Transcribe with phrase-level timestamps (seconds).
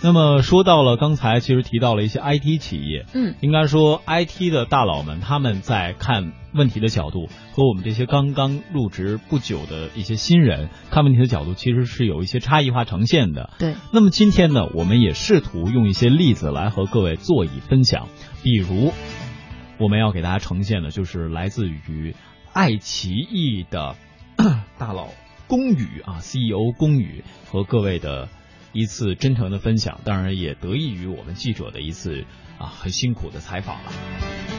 [0.00, 13.50] 那么说到了刚才，其实提到了一些 IT 企业，嗯，应该说 IT 的大佬们他们在看问题的角度和我们这些刚刚入职不久的一些新人看问题的角度，其实是有一些差异化呈现的。
[13.58, 13.74] 对。
[13.92, 18.06] 那么今天呢，我们也试图用一些例子来和各位做以分享，
[18.44, 18.92] 比如
[19.80, 22.14] 我们要给大家呈现的就是来自于
[22.52, 23.96] 爱奇艺的
[24.78, 25.08] 大佬
[25.48, 28.28] 龚宇啊，CEO 龚宇和各位的。
[28.72, 32.24] 一次真诚的分享，当然也得益于我们记者的一次
[32.58, 33.92] 啊很辛苦的采访了。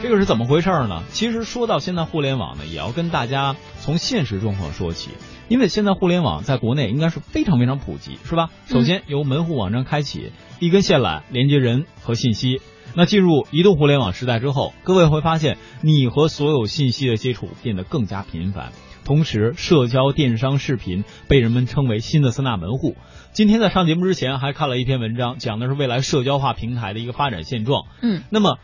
[0.02, 1.02] 这个是怎么回事呢？
[1.10, 5.10] 其实说到现在互联网呢，也要跟大家从现实状况说起，
[5.48, 8.50] 因为现在互联网在国内应该是非常非常普及，是吧？
[8.66, 12.60] 首先由门户网站开启，一根线缆连接人和信息。
[12.92, 18.72] 那进入移动互联网时代之后，各位会发现你和所有信息的接触变得更加频繁。
[19.04, 22.96] 同时，社交、电商、视频被人们称为新的三大门户。
[23.32, 27.84] 今天在上节目之前，还看了一篇文章，讲的是未来社交化平台的一个发展现状。
[28.02, 28.58] 嗯，那么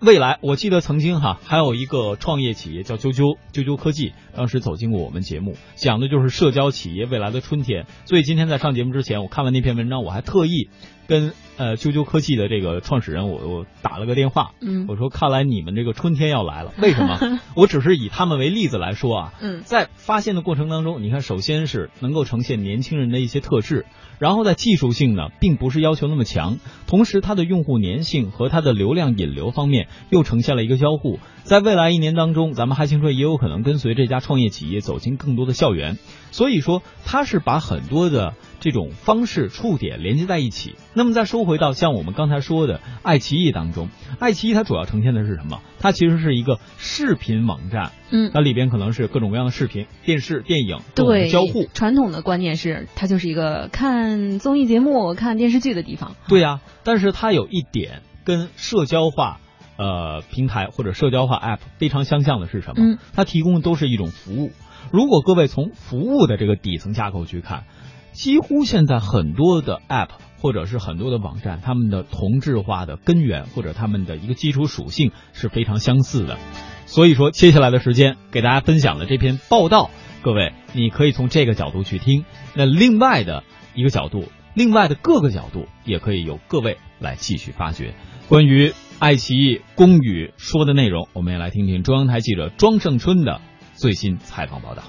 [0.00, 7.86] 未来，我记得曾经哈还有一个创业企业叫啾啾啾啾科技，当时走进过我们节目，讲的就是社交企业未来的春天。
[8.04, 10.70] 所以今天在上节目之前，我看完那篇文章，我还特意
[11.12, 16.72] 跟呃啾啾科技的这个创始人，我我打了个电话，嗯，我说看来你们这个春天要来了。
[16.80, 17.38] 为什么？
[17.54, 23.84] 我只是以他们为例子来说啊，嗯，在发现的过程当中，你看，首先是能够呈现年轻人的一些特质。
[24.18, 31.18] 然后在技术性呢，并不是要求那么强，同时它的用户粘性和它的流量引流方面又呈现了一个交互。
[31.42, 35.98] 在未来一年当中，咱们嗨青春也有可能跟随这家创业企业走进更多的校园。
[36.30, 40.76] 所以说，它是把很多的这种方式触点连接在一起。
[40.94, 43.88] 那么再说回到像我们刚才说的爱奇艺当中，
[44.20, 45.60] 爱奇艺它主要呈现的是什么？
[45.80, 51.66] 它其实是一个视频网站，嗯，它里边可能是各种各样的视频、电视、电影对交互。
[51.74, 56.14] 传统的观念是，它就是一个看综艺节目、看电视剧的地方。
[56.28, 59.40] 对呀，但是它有一点跟社交化
[59.76, 62.74] 呃平台或者社交化 App 非常相像的是什么？
[62.78, 64.52] 嗯，它提供的都是一种服务。
[64.92, 67.64] 如果各位从服务的这个底层架构去看，
[68.12, 76.38] 几乎现在很多的 App 或者是很多的网站，他们的同质化的根源或者他们的一个基础属性是非常相似的。
[76.86, 79.90] 所以说，接下来的时间给大家分享的这篇报道，
[80.22, 82.24] 各位你可以从这个角度去听。
[82.54, 84.24] 那另外的一个角度，
[84.54, 87.94] 另外的各个角度，也可以由各位来继续发掘
[88.28, 91.08] 关于爱奇艺龚宇说的内容。
[91.14, 93.40] 我们也来听听中央台记者庄胜春的
[93.74, 94.82] 最新采访报道。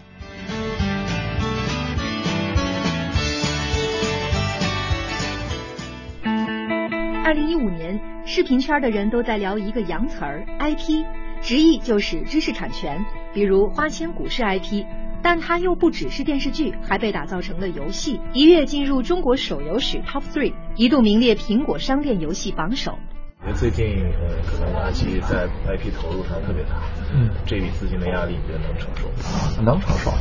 [7.33, 11.03] 二零一五年，视频圈的人都在聊一个洋词儿 IP，
[11.41, 14.85] 直译就是知识产权，比如花千骨是 IP，
[15.23, 22.99] 但它又不只是电视剧，还被打造成了游戏，一跃进入中国手游史 Top Three，一度名列苹果商店游戏榜首。
[23.41, 26.83] 因为最近呃，可能阿奇艺在 IP 投入上特别大，
[27.15, 29.65] 嗯，这笔资金的压力，你觉得能承受吗？
[29.65, 30.11] 能承受。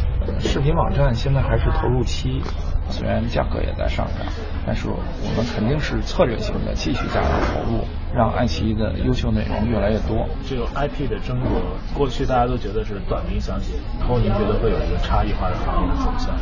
[0.41, 2.41] 视频网站现在还是投入期，
[2.89, 4.27] 虽然价格也在上涨，
[4.67, 4.97] 但是我
[5.37, 7.85] 们肯定是策略性的继续加大投入，
[8.15, 10.29] 让爱奇艺的优秀内容越来越多。
[10.49, 11.61] 这个 IP 的争夺，
[11.95, 16.35] 过去大家都觉得是短兵相接，以后您觉得会有一个差异化的行业的走向？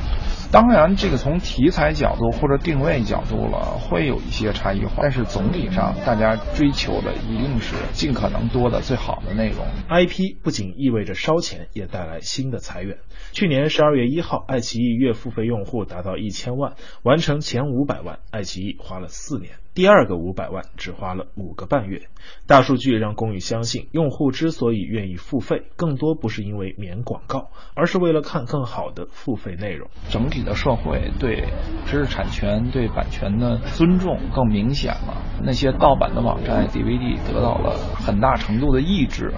[0.52, 9.64] 当然，这个从题材角度或者定位角度了，会有一些差异化，但是总体上，大家追求的一定是尽可能多的最好的内容。
[9.88, 12.98] IP 不仅意味着烧钱，也带来新的财源。
[13.30, 16.74] 去年十二月一号，爱奇艺月付费用户达到一千万，
[17.04, 19.52] 完成前五百万，爱奇艺花了四年。
[19.72, 22.02] 第二个五百万只花了五个半月。
[22.46, 29.88] 大数据让公寓相信，用户之所以愿意付费，更多不是因为免广告，而是为了看更好的付费内容。
[30.08, 31.44] 整体的社会对
[31.86, 35.22] 知识产权、对版权的尊重更明显了。
[35.42, 39.32] 那些盗版的网站 DVD 得到了很大程度的抑制。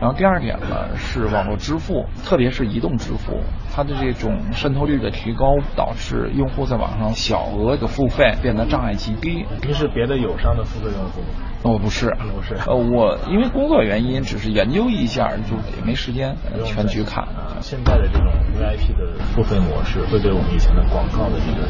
[0.00, 3.40] 然后第二点呢是网络支付，特别是移动支付，
[3.74, 9.44] 它的这种渗透率的提高，导致用户在网上小额的付费变得障碍极低。
[9.62, 11.26] 您是别的友商的付费用户吗？
[11.62, 12.54] 我不是，不是。
[12.66, 17.26] 呃，我因为工作原因，只是研究一下，就也没时间全局看。
[17.60, 21.66] 现在的这种 VIP 的付费模式，会对我们以前的广告的这个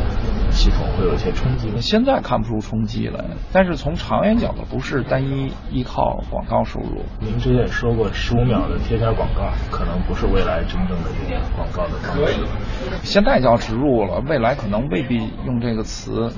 [0.59, 1.75] 系统会有一些冲击吗？
[1.81, 7.05] 现在看不出冲击来，但是从长远角度，不是单一依靠广告收入。
[7.21, 12.35] 您之前也说过，十五秒的贴片广告可能不是未来真正的一个广告的方式。
[13.05, 16.33] 现在叫植入了，未来可能未必用这个词。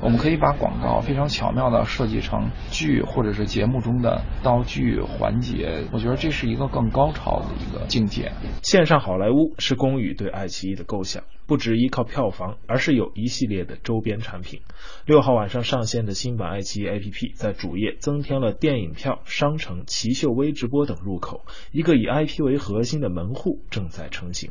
[0.00, 8.32] 我们可以把广告非常巧妙的设计成剧或者是节目中的道具环节，我觉得这是一个更高超的一个境界。
[8.62, 11.22] 线上好莱坞是龚宇对爱奇艺的构想，
[11.52, 14.62] 不只依靠票房，而是有一系列的周边产品。
[15.04, 24.50] 六号晚上上线的新版爱奇艺 APP 在主页增添了电影票、商城、奇秀微直播等入口，一个以 IP 为核心的门户正在成型。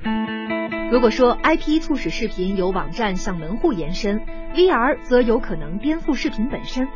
[0.92, 4.20] 如果说 IP 促使视频由网站向门户延伸
[4.54, 6.88] ，VR 则有可能颠覆视频本身。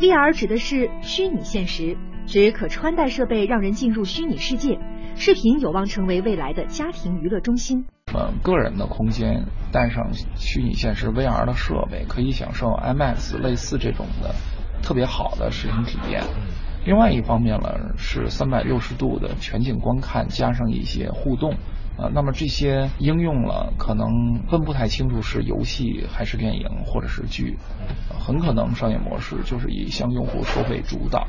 [0.00, 1.96] VR 指的是虚拟现实，
[2.26, 4.80] 指可穿戴设备让人进入虚拟世界。
[5.14, 7.86] 视频有望成为未来的家庭娱乐中心。
[8.14, 14.34] 呃，个人的空间带上虚拟现实 VR 的设备，可以享受 MX 类似这种的
[14.82, 16.22] 特别好的视听体验。
[16.86, 21.54] 另外一方面呢，是三百六十度的全景观看，加上一些互动。
[21.96, 24.08] 啊，那么这些应用了，可能
[24.50, 27.56] 分不太清楚是游戏还是电影或者是剧，
[28.18, 31.24] 很可能商业模式就是以向用户收费主导，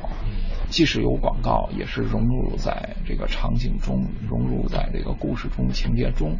[0.68, 6.36] 即使有广告，也是融入在这个场景中，融入在这个故事中、情节中，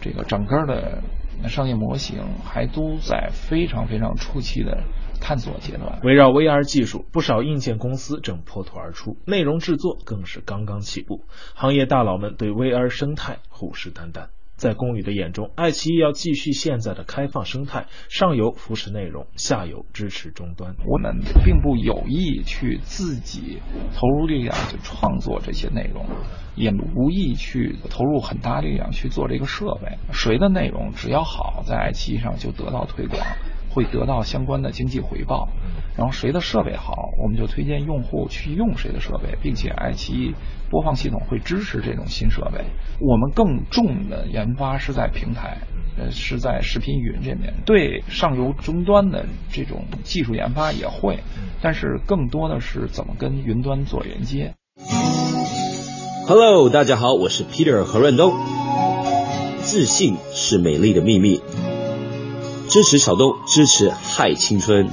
[0.00, 1.02] 这个整个的
[1.48, 4.84] 商业模型还都在非常非常初期的。
[5.24, 11.22] 探索阶段，围绕 VR 技术，不少硬件公司正破土而出，内容制作更是刚刚起步。
[11.54, 14.30] 行业大佬们对 VR 生态虎视眈眈。
[14.62, 20.76] 在宫宇的眼中，爱奇艺要继续现在的开放生态，上游扶持内容，下游支持终端。
[20.86, 23.58] 我们并不有意去自己
[23.92, 26.06] 投入力量去创作这些内容，
[26.54, 29.98] 也无意去投入很大力量去做这个设备。
[30.12, 33.20] 谁的内容只要好，在爱奇艺上就得到推广。
[33.72, 35.48] 会得到相关的经济回报，
[35.96, 36.92] 然后谁的设备好，
[37.22, 40.34] 我们就推荐用户去用谁的设备，并且爱奇艺
[40.70, 42.64] 播放系统会支持这种新设备。
[43.00, 45.58] 我们更重的研发是在平台，
[45.96, 51.20] 呃，是在视频云这边，对上游终端的这种技术研发也会，
[51.62, 54.54] 但是更多的是怎么跟云端做连接。
[56.28, 58.32] Hello，大家好，我是 Peter 何润东。
[59.58, 61.40] 自信是美丽的秘密。
[62.72, 64.88] 支持小东，支持嗨青春。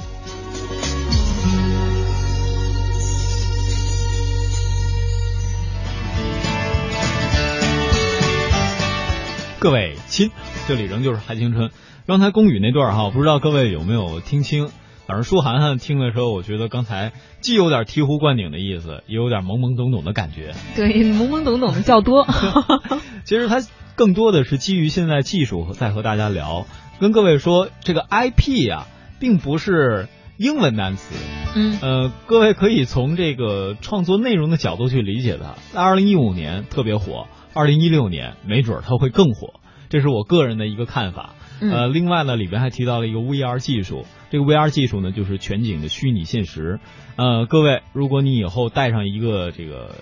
[9.58, 10.30] 各位亲，
[10.68, 11.70] 这里仍旧是嗨青春。
[12.06, 14.68] 刚才宫羽那段哈，不知道各位有没有听清？
[15.06, 20.52] 反正舒涵涵听的时候，我觉得刚才既有点醍醐灌顶的意思，也有点懵懵懂懂的感觉。
[20.76, 22.26] 对，懵懵懂懂的较多。
[23.24, 23.60] 其实他
[24.00, 26.66] 更多的是基于现在技术在和大家聊。
[27.00, 28.86] 跟各位说，这个 IP 呀，
[29.18, 30.08] 并不是
[30.38, 31.14] 英文单词。
[31.54, 35.56] 嗯，呃，各位可以从这个创作内容的角度去理解它。
[35.74, 39.60] 在二零一五年特别火，二零一六年没准它会更火，
[39.90, 41.34] 这是我个人的一个看法。
[41.60, 46.80] 呃，另外呢，里边还提到了一个 VR 技术，这个 VR 技术呢，就是全景的虚拟现实。
[47.16, 49.94] 呃，各位，如果你以后带上一个这个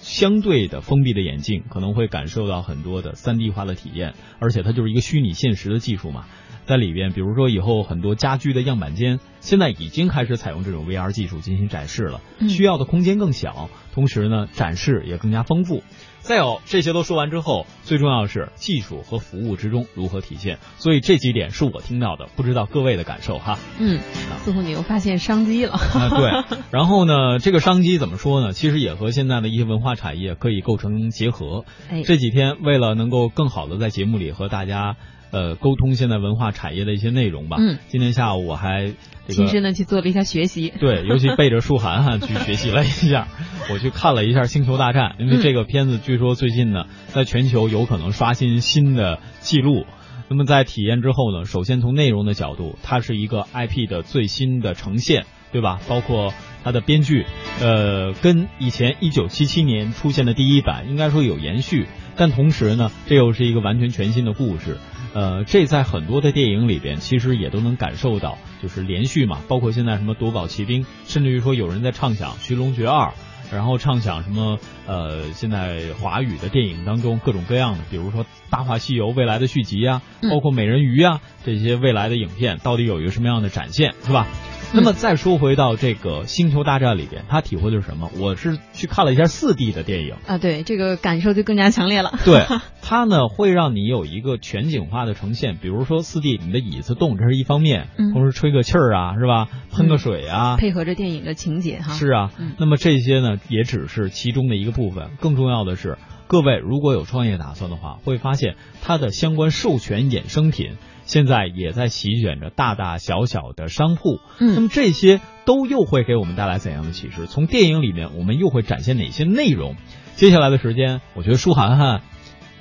[0.00, 6.26] 相对的封闭的眼镜，可能会感受到很多的三 D 化的体验，而且它就是一个虚拟现实的技术嘛。
[6.64, 15.82] 在里边，比如说以后很多家居的样板间，现在已经开始采用这种 VR 技术进行展示了，需要的空间更小，同时呢，展示也更加丰富。
[16.20, 20.58] 再有这些都说完之后，最重要的是技术和服务之中如何体现。
[20.78, 23.58] 所以这几点是我听到的，不知道各位的感受哈。
[23.80, 24.00] 嗯，
[24.44, 25.72] 似乎你又发现商机了。
[25.72, 26.58] 啊，对。
[26.70, 28.52] 然后呢，这个商机怎么说呢？
[28.52, 31.64] 其实也和现在的一些文化产业可以构成结合。
[31.90, 34.96] 哎，这几天为了能够更好的在节目里和大家。
[35.32, 37.56] 呃，沟通现在文化产业的一些内容吧。
[37.58, 38.92] 嗯，今天下午我还
[39.28, 40.72] 亲身的去做了一下学习。
[40.78, 43.28] 对，尤其背着舒涵涵去学习了一下。
[43.72, 49.86] 我去看了一下《星球大战》，因为这个片子据说最近呢，在全球有可能刷新新的记录。
[50.28, 55.80] 那么在体验之后呢，首先从内容的角度，它是一个 IP 的最新的呈现，对吧？
[55.88, 56.32] 包括
[56.64, 57.24] 它的编剧，
[57.60, 61.86] 呃，跟以前一九七七年出现的第一版应该说有延续，
[62.16, 64.78] 但同时呢，这又是一个完全全新的故事。
[65.14, 69.40] 呃，这在很多的电影里边，其实也都能感受到，就是连续嘛。
[69.48, 73.08] 包括现在什么夺宝奇兵，甚至于说有人在畅想《寻龙诀二》，
[73.52, 80.00] 然后畅想什么呃，现在华语的电影当中各种各样的，比如说《大话西游》未来的续集啊，
[80.30, 84.26] 包括美人鱼啊这些未来的影片，到底有一个什么样的展现，是吧？
[84.74, 88.10] 那么再说回到这个《星球大战》里边，他体会的是什么？
[88.18, 92.18] 我是去看了一下四 D 的电影啊，对，这个感受就更加强烈了。
[92.24, 92.46] 对，
[92.92, 99.48] 它呢会让你有一个全景化的呈现，比如说四 D，你的椅子动，这是一方面，同时吹个气儿啊，是吧？
[99.72, 101.94] 喷个水啊，配合着电影的情节哈。
[101.94, 105.96] 是啊，那么这些呢也只是其中的一个部分，更重要的是，
[106.26, 110.72] 各位如果有创业打算的话，会发现它的相关授权衍生品。
[111.04, 117.26] 现在也在席卷着大大小小的商铺，嗯，那么这些都又会给我们带来怎样的启示？
[117.26, 119.76] 从电影里面，我们又会展现哪些内容？
[120.14, 122.02] 接下来的时间，我觉得舒涵涵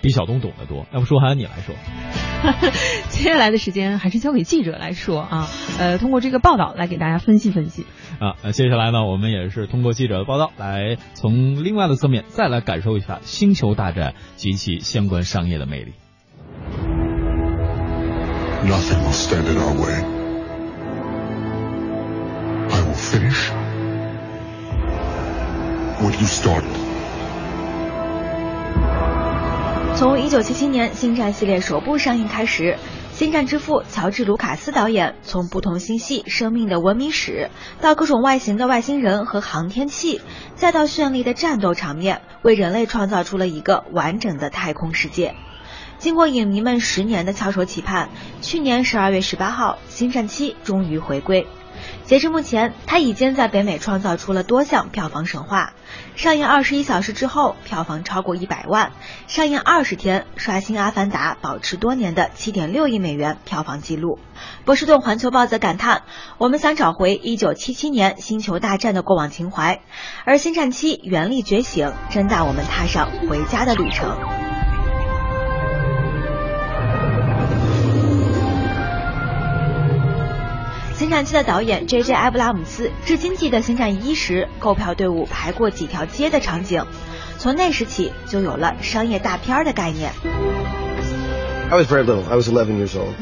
[0.02, 1.76] 比小东懂得多，要不舒涵你来说。
[3.10, 5.48] 接下来的时间还是交给记者来说啊，
[5.80, 7.86] 呃，通过这个报道来给大家分析分析。
[8.20, 15.94] 啊，那接下来呢，我们也是通过记者的报道来从另外的侧面再来感受一下《星球大战》及其相关商业的魅力。
[18.64, 20.04] Nothing will stand in our way.
[22.70, 23.52] I will finish
[26.00, 26.91] what you started.
[30.02, 32.76] 从1977年《星战》系列首部上映开始，
[33.16, 40.20] 《星战之父》乔治·卢卡斯导演从不同星系生命的文明史，到各种外形的外星人和航天器，
[40.56, 45.36] 再到绚丽的战斗场面，为人类创造出了一个完整的太空世界。
[46.00, 48.10] 经过影迷们十年的翘首企盼，
[48.42, 51.46] 去年十二月十八号，《星战七》终于回归。
[52.12, 55.72] 截至目前，它已经在北美创造出了多项票房神话。
[56.18, 58.90] 上映二十一小时之后，票房超过一百万；
[59.28, 64.20] 上映二十天，刷新《阿凡达》保持多年的七点六亿美元票房纪录。
[64.66, 66.02] 波士顿环球报则感叹
[66.38, 69.80] ：“我们想找回一九七七年《星球大战》的过往情怀，
[70.26, 74.10] 而《星战七》原力觉醒，真带我们踏上回家的旅程。”
[81.12, 82.14] 《战机》的导演 J.J.
[82.14, 86.86] 埃布拉姆斯至今记得《星战一》时购票队伍排过几条街的场景，
[87.38, 90.14] 从那时起就有了商业大片的概念。
[91.70, 92.24] I was very little.
[92.30, 93.14] I was 11 years old.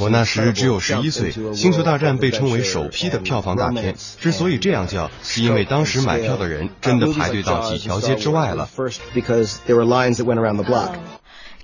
[0.00, 3.94] 我那时只有十一岁，《星球大战》被称为首批的票房大片。
[4.20, 8.68] 之所以这样叫，是因为当时买票的人真的排队到几条街之外了。
[9.14, 10.90] Because there were lines that went around the block.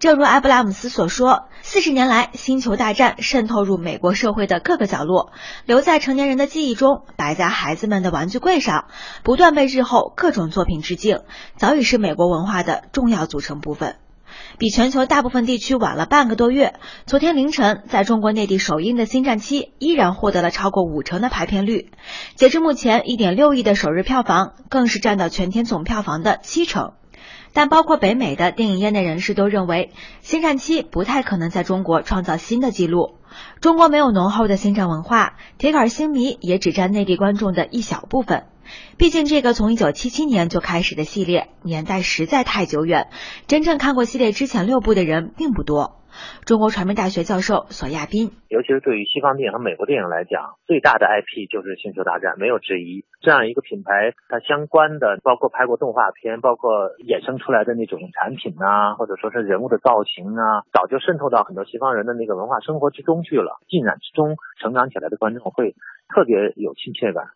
[0.03, 5.31] 正如埃布拉姆斯所说，四十年来，《星球大战》渗透入美国社会的各个角落，
[5.65, 8.87] 留在成年人的记忆中，摆在孩子们的玩具柜上，
[9.23, 11.21] 不断被日后各种作品致敬，
[11.57, 13.95] 早已是美国文化的重要组成部分。
[14.59, 16.75] 比全球大部分地区晚了半个多月，
[17.07, 21.93] 昨天凌晨在中国内地首映的《星战七》依然获得了超过五成的排片率，
[22.35, 26.95] 截至目前，一点六亿的首日票房更是占到全天总票房的七成。
[27.53, 29.91] 但包括北美的电影业内人士都认为，
[30.21, 33.15] 《星战七》不太可能在中国创造新的纪录。
[33.61, 38.45] 中国没有浓厚的星战文化，铁杆星迷也只占内地观众的一小部分。
[38.99, 43.09] 毕竟这个从1977年就开始的系列，年代实在太久远，
[43.47, 45.99] 真正看过系列之前六部的人并不多。
[46.45, 53.07] 中国传媒大学教授索亚斌，尤其是对于西方电影和美国电影来讲，最大的 IP 就是《星球大战》，没有之一。
[53.23, 63.57] 这样一个品牌，它相关的包括拍过动画片，包括衍生出来的那种产品啊，或者说是人物的造型啊，早就渗透到很多西方人的那个文化生活之中去了。
[63.67, 65.75] 浸染之中成长起来的观众会
[66.13, 67.33] 特别有亲切感。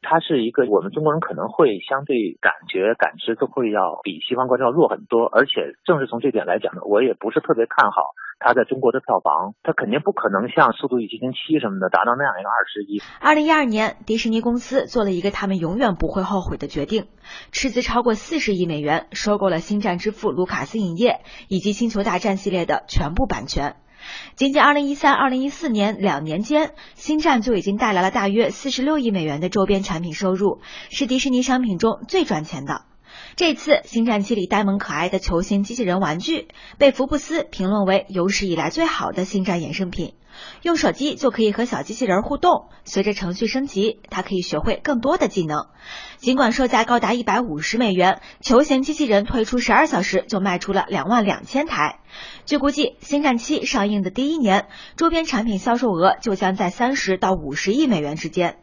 [0.00, 13.02] 它是一个我们中国人可能会相对感觉感知都会要比西方观众要弱很多，而且正是从这点来讲呢，我也不是特别看好它在中国的票房，它肯定不可能像《速度与激情七》什么的达到那样一个二十亿。
[13.20, 17.08] 二零一二年，迪士尼公司做了一个他们永远不会后悔的决定，
[17.50, 23.74] 斥资超过四十亿美元收购了《星战之父》卢卡斯影业以及《星球大战》系列的全部版权。
[24.36, 32.87] 仅仅二零一三、二零一四年两年间，星战就已经带来了大约四十六亿美元的周边产品收入，是迪士尼商品中最赚钱的。
[33.36, 36.48] 这次《星战七》里呆萌可爱的球形机器人玩具，
[36.78, 40.14] 被福布斯评论为有史以来最好的星战衍生品。
[40.62, 45.66] 用手机就可以和小机器人互动，随着程序升级，它可以学会更多的技能。
[46.16, 51.98] 尽管售价高达一百五十美元，球形机器人推出十二小时就卖出了两万两千台。
[52.46, 58.58] 据估计，《星战七》上映的第一年，周边产品销售额就将在三十到五十亿美元之间。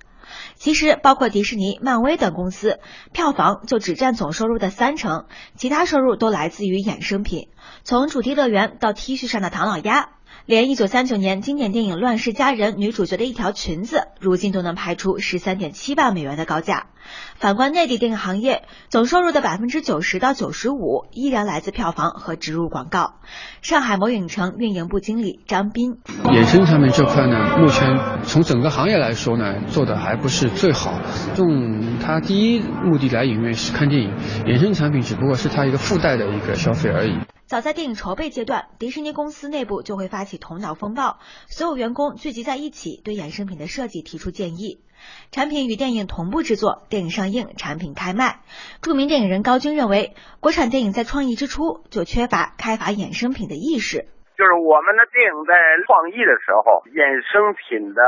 [0.56, 2.80] 其实，包括迪士尼、漫威等公司，
[3.12, 7.50] 票房就只占总收入的三成，其他收入都来自于衍生品，
[7.84, 10.15] 从主题乐园到 T 恤上的唐老鸭。
[10.46, 16.88] 连一九三九年经典电影《乱世佳人》女主角的一条裙子，如今都能拍出十三点七万美元的高价。
[17.36, 23.16] 反观内地电影行业，总收入的百分之九十到九十五依然来自票房和植入广告。
[23.62, 31.00] 上海某影城运营部经理张斌：衍生产品这块呢，目前从整个行业来说呢，做的还不是最好。
[31.38, 34.12] 用它第一目的来影院是看电影，
[34.46, 37.20] 衍生产品只不过是它一个附带的一个消费而已。
[37.48, 44.82] 早在电影筹备阶段，迪士尼公司内部就会发起头脑风暴，所有员工聚集在一起，对衍生品的设计提出建议。
[45.30, 48.42] 产品与电影同步制作，电影上映，产品开卖。
[48.82, 54.10] 著名电影人高军认为，国产电影在创意之初就缺乏开发衍生品的意识。
[54.36, 55.54] 就是我们的电影在
[55.86, 58.02] 创意的时候，衍生品的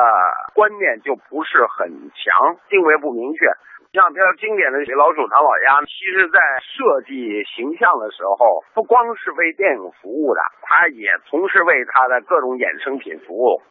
[0.56, 3.46] 观念就不是很强，定位不明确。
[3.94, 13.64] 像比较经典的《老鼠唐老鸭》，其实在设计形象的时候，不光是为电影服务的，它也同时为它的各种衍生品服务。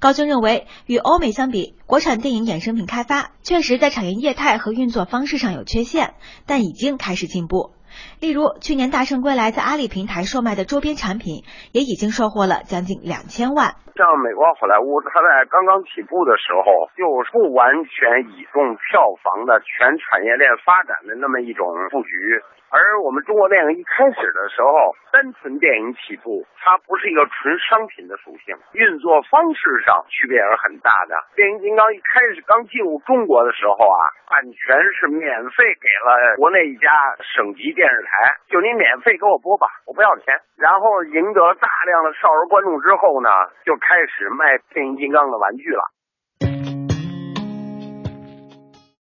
[0.00, 6.14] 高军认为，与欧美相比，国产电影衍生品开发确实在产业业态和运作方式上有缺陷，
[6.46, 7.72] 但已经开始进步。
[8.20, 13.74] 例如，去年《大圣归来》在阿里平台售卖的周边产品，也已经收获了将近两千万。
[13.96, 22.40] 像美国好莱坞，它在刚刚起步的时候，就不完全倚重票房的全产业链发展的那么一种布局。
[22.70, 31.18] 而我们中国电影一开始的时候，单纯电影起步，它不是一个纯商品的属性，运作方式上区别也是很大的。
[31.34, 34.62] 变形金刚一开始刚进入中国的时候啊，版权
[34.94, 36.88] 是免费给了国内一家
[37.34, 40.38] 省级电电视台，就你免费给我播吧，我不要钱。
[40.54, 43.28] 然后赢得大量的少儿观众之后呢，
[43.64, 45.82] 就开始卖变形金刚的玩具了。